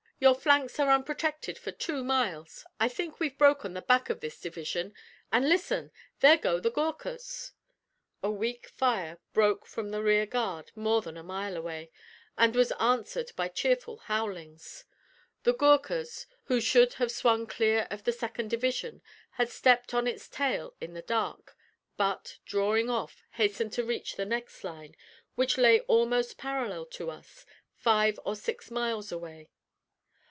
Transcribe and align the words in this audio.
"Your 0.23 0.35
flanks 0.35 0.79
are 0.79 0.91
unprotected 0.91 1.57
for 1.57 1.71
two 1.71 2.03
miles. 2.03 2.63
I 2.79 2.87
think 2.89 3.19
we've 3.19 3.39
broken 3.39 3.73
the 3.73 3.81
back 3.81 4.07
of 4.11 4.19
this 4.19 4.39
division. 4.39 4.93
And 5.31 5.49
listen! 5.49 5.91
there 6.19 6.37
go 6.37 6.59
the 6.59 6.69
Goorkhas!" 6.69 7.53
A 8.21 8.29
weak 8.29 8.67
fire 8.67 9.17
broke 9.33 9.65
from 9.65 9.89
the 9.89 10.03
rear 10.03 10.27
guard 10.27 10.71
more 10.75 11.01
than 11.01 11.17
a 11.17 11.23
mile 11.23 11.57
away, 11.57 11.89
and 12.37 12.53
was 12.53 12.71
answered 12.73 13.31
by 13.35 13.47
cheerful 13.47 13.97
howlings. 13.97 14.85
The 15.41 15.55
Goorkhas, 15.55 16.27
who 16.43 16.61
should 16.61 16.93
have 17.01 17.11
swung 17.11 17.47
clear 17.47 17.87
of 17.89 18.03
the 18.03 18.11
second 18.13 18.51
division, 18.51 19.01
had 19.31 19.49
stepped 19.49 19.91
on 19.91 20.05
its 20.05 20.29
tail 20.29 20.75
in 20.79 20.93
the 20.93 21.01
dark, 21.01 21.57
but, 21.97 22.37
drawing 22.45 22.91
off, 22.91 23.23
hastened 23.31 23.73
to 23.73 23.83
reach 23.83 24.17
the 24.17 24.25
next 24.25 24.63
line, 24.63 24.95
which 25.33 25.57
lay 25.57 25.79
almost 25.79 26.37
parallel 26.37 26.85
to 26.85 27.09
us, 27.09 27.43
five 27.75 28.19
or 28.23 28.35
six 28.35 28.69
miles 28.69 29.11
away. 29.11 29.49